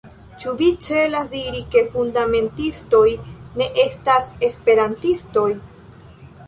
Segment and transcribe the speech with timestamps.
[0.43, 3.05] Ĉu vi celas diri, ke fundamentistoj
[3.61, 5.49] ne estas Esperantistoj?